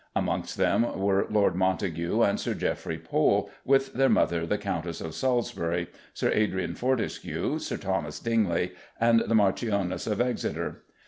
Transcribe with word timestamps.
Amongst 0.15 0.57
them 0.57 0.97
were 0.99 1.27
Lord 1.29 1.53
Montague 1.53 2.23
and 2.23 2.39
Sir 2.39 2.55
Geoffrey 2.55 2.97
Pole, 2.97 3.51
with 3.63 3.93
their 3.93 4.09
mother 4.09 4.47
the 4.47 4.57
Countess 4.57 4.99
of 4.99 5.13
Salisbury, 5.13 5.89
Sir 6.11 6.31
Adrian 6.33 6.73
Fortescue, 6.73 7.59
Sir 7.59 7.77
Thomas 7.77 8.19
Dingley, 8.19 8.71
and 8.99 9.19
the 9.19 9.35
Marchioness 9.35 10.07
of 10.07 10.19
Exeter. 10.19 10.85